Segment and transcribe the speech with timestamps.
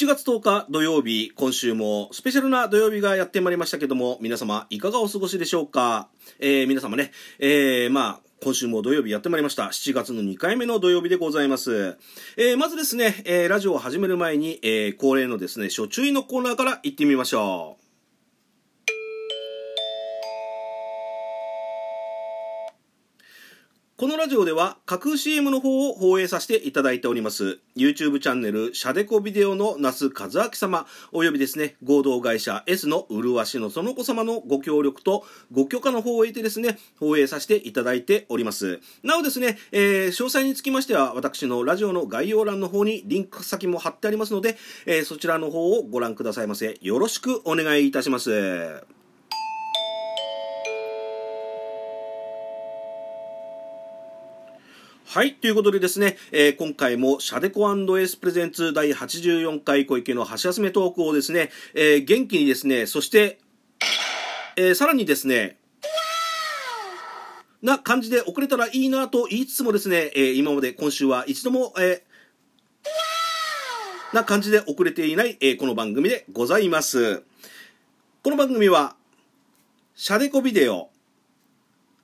[0.00, 6.08] 7月10日土曜日、今週もスペシャルな土曜日がやってまいりましたけども、皆様いかがお過ごしでしょうか？
[6.38, 9.64] えー、皆様ね、えー、まあ、今週も土曜日やってまいりました。
[9.64, 11.98] 7月の2回目の土曜日でございます。
[12.38, 17.79] えー、まずですね、えー、ラジオを始める前に、えー、恒例のですね、初注意のコーナーから行ってみましょう。
[24.00, 27.58] このラジオでは架空 CM の方を放映させていただいております。
[27.76, 38.80] YouTube チャンネルシャデコビデオの那須和明様およびですね合同会社 S の麗しのその子様のご協力とご許可の方を得てですね放映させていただいております。
[39.02, 44.56] なおですね、えー、詳細につきましては私のラジオの概要欄の方にリンク先も貼ってありますので、
[44.86, 46.78] えー、そちらの方をご覧くださいませ。
[46.80, 48.99] よろしくお願いいたします。
[55.12, 55.34] はい。
[55.34, 63.40] ということでですね、えー、今回もシャデコエースプレゼンツ第84回小池の橋休めトークをですね、えー、元気にですね、そして、
[64.56, 65.56] えー、さらにですね、
[67.60, 77.24] な感じで遅れたらいいなと言いつつもですね、え、今まで今週は一度も、えー、な感じで遅れていない、え、この番組でございます。
[78.22, 78.94] この番組は、
[79.96, 80.88] シャデコビデオ、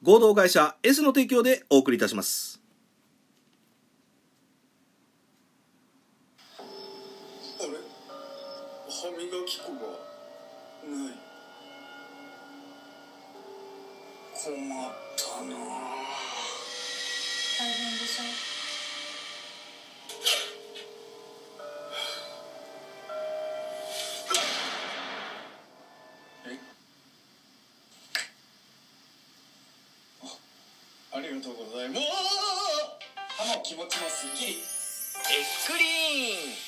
[0.03, 2.56] 合同会社 S の提供でお送りいたします。
[14.47, 15.59] 困ったな。
[17.59, 18.23] 大変でしょ？
[31.13, 32.01] ありがとうございます。
[33.37, 34.53] 歯の気持ちもすっきり。
[34.53, 34.55] エ
[35.43, 35.87] スクリー
[36.53, 36.66] ン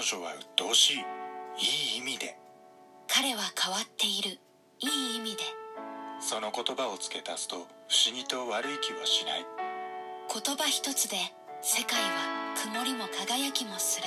[0.00, 0.96] 女は鬱陶しい。
[1.58, 2.36] いい意味で。
[3.08, 4.38] 彼は変わっている。
[4.80, 5.42] いい意味で。
[6.20, 9.46] その言葉を付け足すと不思議と悪い気はしない。
[10.32, 11.16] 言葉一つで
[11.60, 14.06] 世界は曇りも輝きもする。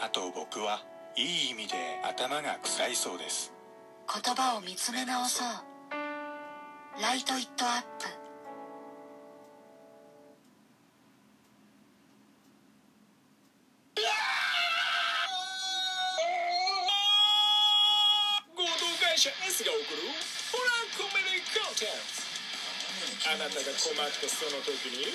[0.00, 0.82] あと僕は
[1.16, 1.74] いい意味で
[2.04, 3.52] 頭が臭いそうです。
[4.06, 5.48] 言葉を見つめ直そう。
[7.00, 8.23] ライト・イット・アップ
[23.34, 25.10] あなたが困ったその時に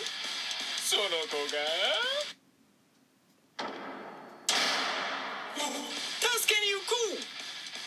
[0.75, 1.63] その子が
[6.19, 7.23] 助けに行く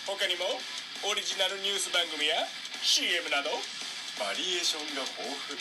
[0.08, 0.56] 他にも
[1.04, 2.48] オリジナルニュース番組や
[2.80, 3.50] CM など
[4.16, 5.20] バリエーションが豊
[5.52, 5.60] 富。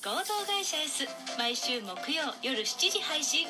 [0.00, 1.04] 合同会社 S
[1.36, 3.48] 毎週木曜夜7時配信。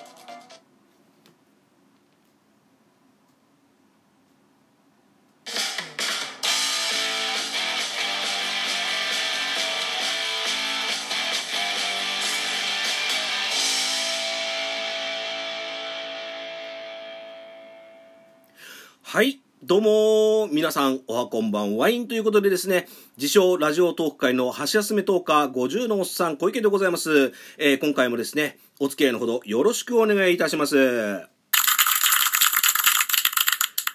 [19.18, 19.40] はい。
[19.64, 22.86] どうも、皆さん、おはこんばんワインということでですね、
[23.16, 27.32] 自称ラジオトーク界の箸休めトーカー50のおっさん小池でございます。
[27.58, 31.37] えー、今回もですね、お付き合いのほどよろしくお願いいたします。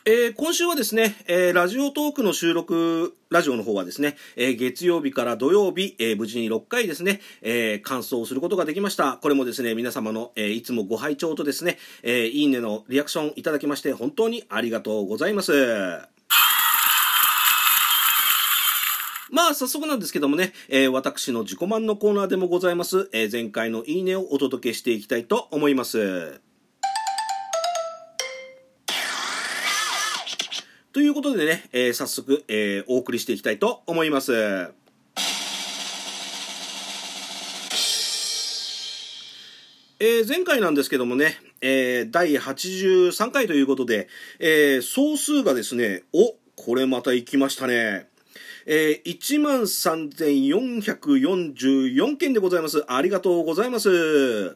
[0.06, 9.14] えー、今週はですね、えー、ラジオトークの収録、ラジオの方はですね、えー、月曜日から土曜日、え無事に6回ですね、え完走することができました。
[9.22, 15.54] これもですね、皆様の、えいつもご拝聴とですね、えいいねのリアクションいただきまして、本当にありがとうございます。
[19.32, 26.53] まあ、早速なんですけどもね、えー、私の自己満のコーナーでもございます、えー、前回のいいねをお届けしていきたいと思います。
[30.94, 34.32] ということでね、えー、早速、えー、お送りしていきたいと思います。
[34.32, 44.08] えー、前回なんですけどもね、えー、第83回ということで、
[44.38, 48.06] えー、総数がですね、お、これまた行きましたね。
[48.68, 52.86] えー、13,444件でございます。
[52.88, 54.56] ありがとうございます。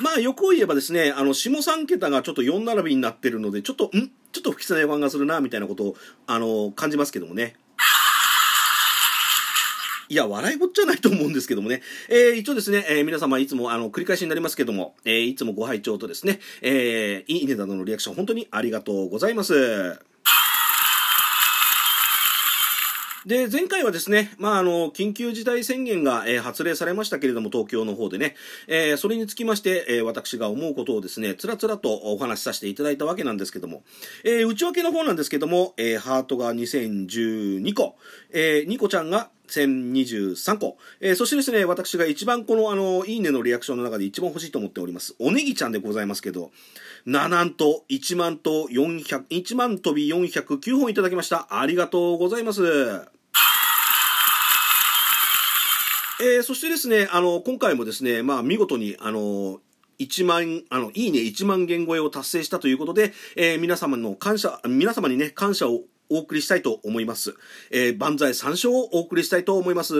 [0.00, 4.10] まあ、欲を言えばですね、あの、下3桁がちょっと4並びになってるので、ちょっと、ん？
[4.30, 5.96] ちょっと不吉な予感がするな、みたいなことを、
[6.26, 7.56] あの、感じますけどもね。
[10.10, 11.82] いや、笑いごっちゃないと思うんですけどもね。
[12.08, 20.00] えー、一応ですね、えー、皆様いつも、あの、繰り返しになりますけども、えー、いつもご拝聴とですね、えー、いいねなどのリアクション、本当にありがとうございます。
[23.28, 28.36] で、前回はですね、まあ、あの、緊急事態宣言が、えー発令されましたけれども、東京の方でね、
[28.68, 33.82] えーそれにつきまして、えー私が思うことをですね、つらつらとお話しさせていただいたわけなんですけども、
[34.24, 37.96] え内訳の方なんですけども、えハートが2012個、
[38.32, 46.50] えニコちゃんが1023個、えーそしてですね、私が一番この、あの、いいねのリアクションの中で一番欲しいと思っております、おねぎちゃんでございますけど、
[47.04, 51.46] ななんと1万と400、1万飛び409本いただきました。
[51.50, 53.17] ありがとうございます。
[56.20, 59.60] えーそしてですね、あの、今回もですね、まあ、見事に、あの、
[60.00, 67.34] 1万、あの、いいね1万言超えを達成したということで、えー皆様の感謝、皆様にね、感謝をお送りしたいと思います。
[67.70, 69.94] えー万歳三唱をお送りしたいと思います。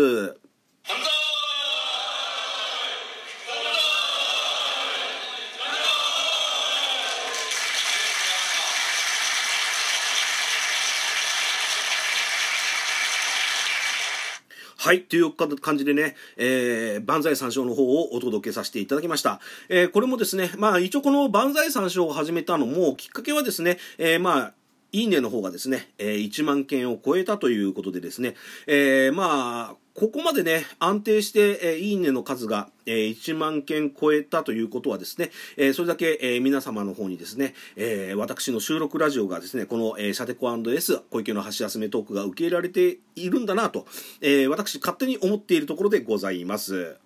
[14.88, 15.02] はい。
[15.02, 19.38] という感じでね、えー、万歳三唱の方をお届けさせていただきました。
[19.68, 24.54] えーこれもですね、まあ一応この万歳三唱を始めたのも、きっかけはですね、えーまあ、
[24.92, 28.34] いいねの方がですね、えー1万件を超えたということでですね、
[28.66, 43.86] えーまあ、ここまでね、安定して、えーいいねの数が、えー1万件超えたということはですね、えーそれだけ、えー皆様の方にですね、えー私の収録ラジオがですね、この、えーシャテコ &S 小池の橋休めトークが受け入れられているんだなと、
[44.20, 46.96] えー私勝手に思っているところでございます。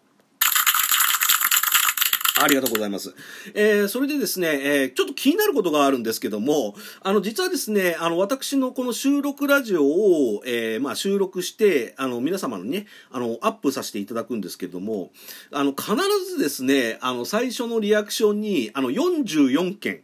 [2.41, 3.15] ありがとうございます。
[3.55, 15.11] えーそれでですね、えーちょっと気になることがあるんですけども、あの、実はですね、あの、私のこの収録ラジオを、えーまあ、収録して、あの、皆様のね、あの、アップさせていただくんですけども、
[15.51, 15.95] あの、必
[16.27, 20.03] ずですね、あの、最初のリアクションに、あの、44件、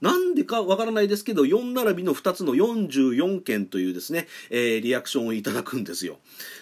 [0.00, 6.18] なんでかわからないですけど、4並びの2つの44件というですね、えーリアクションをいただくんですよ。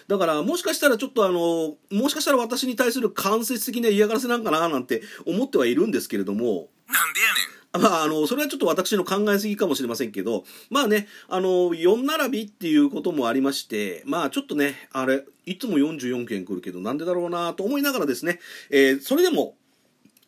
[0.07, 18.39] だから、もしかしたらちょっとあの、もしかしたら私に対する間接的な嫌がらせなんかななんて思ってはいるんですけれども、なんでやねんまあ、あの、それはちょっと私の考えすぎかもしれませんけど、まあね、あの、4並びっていうこともありまして、まあちょっとね、あれ、いつも44件来るけど、なんでだろうなと思いながらですね、
[18.69, 19.55] えーそれでも、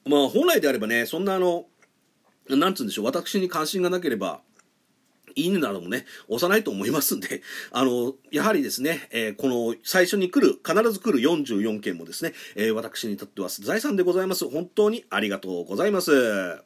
[0.07, 1.67] まあ本来であればね、そんなあの、
[2.49, 4.41] なんつうんでしょう、私に関心がなければ、
[5.35, 14.49] いいねなどもね、押さないと思いますんで、 あの、やはりですね、えーこの最初に来る、必ず来る44件もですね、えー私にとっては財産でございます。
[14.49, 16.63] 本当にありがとうございます。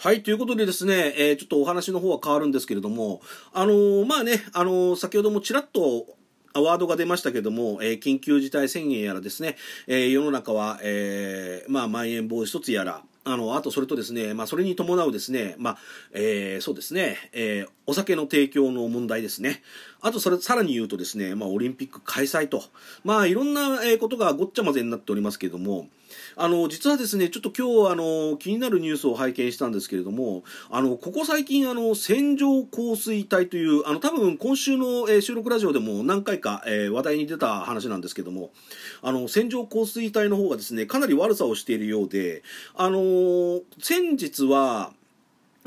[0.00, 3.22] はい、ということでですね、えーちょっとお話の方は変わるんですけれども、
[3.52, 6.17] あのーまあね、あのー先ほどもちらっと、
[6.54, 9.56] ワードが出ましたけども、えー緊急事態宣言やらですね、
[9.86, 15.78] えー世の中は、えーまあ、まん延防止措置やら、あの、あとそれとですね、まあ、それに伴うですね、まあ、
[16.12, 19.62] えーそうですね、えーお酒の提供の問題ですね。
[20.00, 22.62] あとそれ、さらに言うとですね、まあ、オリンピック開催と、
[23.04, 25.88] まあ、いろんなことがごっちゃ混ぜになっておりますけれども、
[26.36, 38.50] あの、実はですね、ちょっと今日、あの、気になるニュースを拝見したんですけれども、あの、ここ最近、あの、線状降水帯という、あの、多分今週の、え収録ラジオでも何回か、え話題に出た話なんですけども、
[39.02, 42.42] あの、線状降水帯の方がですね、かなり悪さをしているようで、
[42.74, 44.92] あの、先日は、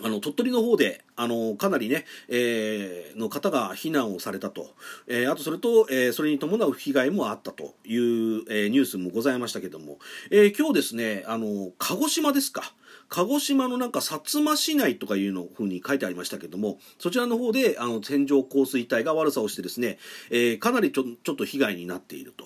[0.03, 4.71] あの鳥取の方であのかなりね、えーの方が避難をされたと、
[5.07, 12.73] えーあとそれと、えーそれに伴う被害もあったという、えニュースもございましたけども、えー今日ですねあの鹿児島ですか。
[13.13, 19.97] 鹿児島のなんか薩摩市内とかいうの風に書いてありましたけどもそちらの方であの線状降水帯が悪さをしてですね、
[20.29, 22.45] えーかなりちょちょっと被害になっていると、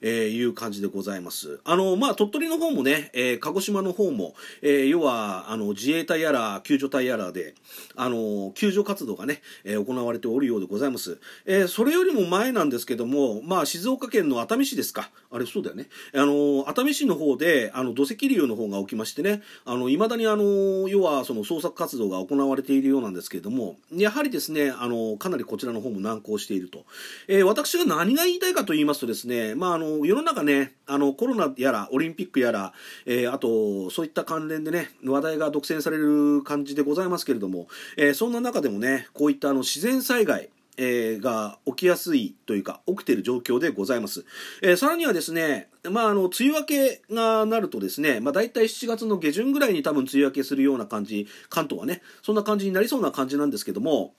[0.00, 1.60] えいう感じでございます。
[1.64, 7.54] あのまあ鳥取の方もね、えー鹿児島の方も、えー要はあの自衛隊やら救助隊やらで
[7.94, 15.10] あの救助活動がね、えー行われておるようでございます、えーそれよりも前なんですけどもまあ静岡県の熱海市ですか。
[15.30, 15.88] あれそうだよね。
[16.14, 26.84] あの熱海市の方であの土石流の方が起きましてねあの未だにあの要はその捜索活動が行われているようなんですけれどもやはりですねあのかなりこちらの方も難航していると、
[27.28, 32.72] えー私が何が言いたいかと言いますとですね、まあ、あの世の中ねあのコロナやらオリンピックやら、
[33.06, 44.24] えーあとそういった関連でね話題が独占される感じでございますけれども、えーそんな中でもねこういったあの自然災害えーが起きやすいというか起きている状況でございます、
[44.62, 54.14] えーさらにはですね、まあ、あの梅雨明けがなるとですね、まあ、大体7月の下旬ぐらいに多分梅雨明けするような感じ関東はねそんな感じになりそうな感じなんですけども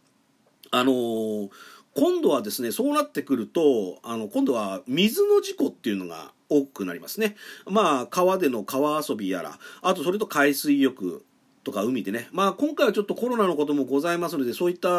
[0.72, 1.50] あのー
[1.98, 7.36] 今度はですねそうなってくるとあの今度は水の事故っていうのが多くなりますね。
[7.66, 11.26] まあ川での川遊びやらあとそれと海水浴
[11.68, 14.92] とか海でね、まあ、今回はちょっとコロナのこともございますのでそういった、え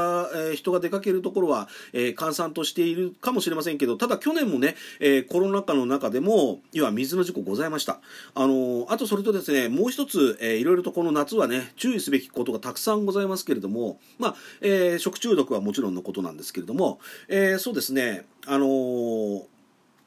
[0.52, 8.00] ー人が出かけるところは、えー閑散としているかもしれませんけどただ去年もね、えーコロナ禍の中でも要は水の事故ございました。
[8.34, 19.42] あのあとそれとですねもう一つ、えーいろいろとこの夏はね注意すべきことがたくさんございますけれどもまあ、えー食中毒はもちろんのことなんですけれども、えーそうですねあの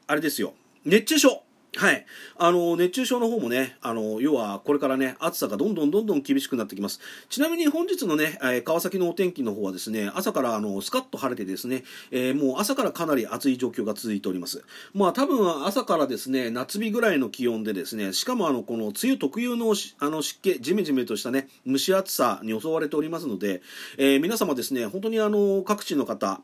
[0.06, 0.54] あれですよ。
[0.84, 1.42] 熱中症。
[1.74, 2.04] はい。
[2.36, 7.00] あの、熱中症の方もね、あの、要はこれからね、暑さがどんどんどんどん厳しくなってきます。
[7.30, 14.62] ちなみに本日のね、えー川崎のお天気の方はですね、朝からあの、スカッと晴れてですね、えーもう朝からかなり暑い状況が続いております。
[14.92, 23.62] まあ多分朝からですね、夏日ぐらいの気温でですね、しかもあの、この梅雨特有のあの湿気、ジメジメとしたね、蒸し暑さに襲われておりますので、
[23.96, 26.42] えー皆様ですね、本当にあの、各地の方、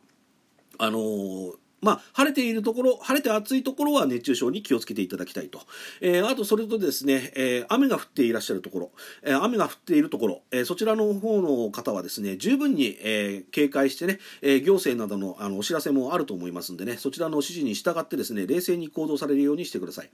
[0.78, 5.61] あのまあ、晴れているところ、晴れて暑いところは熱中症に気をつけていただきたいと。
[6.00, 8.90] えーあと、それとですね、えー雨が降っていらっしゃるところ、
[9.23, 20.11] えー雨が降っているところ、えーそちらの方の方はですね、十分に、えー警戒してね、えー行政などのあのお知らせもあると思いますんでね、そちらの指示に従ってですね、冷静に行動されるようにしてください。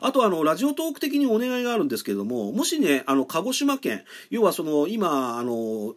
[0.00, 5.94] あと、あの、ラジオトーク的にお願いがあるんですけれども、もしね、あの、鹿児島県、要はその、今、あの、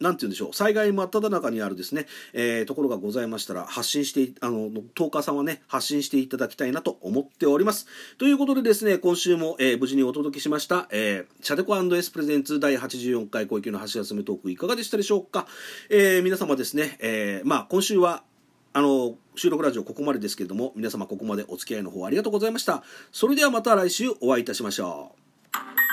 [0.00, 0.54] なんて言うんでしょう。
[0.54, 7.86] 災害真っ只中にあるですね、えーところがございましたら発信してあのトーカーさんはね発信していただきたいなと思っております。
[8.18, 15.46] ということでですね今週も、えー無事にお届けしました、えーシャデコエスプレゼンツ第84回小池の橋休めトークいかがでしたでしょうか、
[15.88, 18.22] えー皆様ですね、えまあ今週は
[18.72, 22.82] あの収録ラジオここまでですけれども皆様ここまでお付き合いの方ありがとうございました。
[23.12, 25.12] それではまた来週お会いいたしましょ
[25.54, 25.87] う。